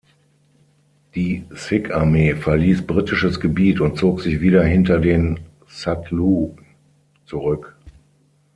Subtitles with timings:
[1.13, 6.55] Die Sikh-Armee verließ britisches Gebiet und zog sich wieder hinter den Satluj
[7.27, 7.77] zurück.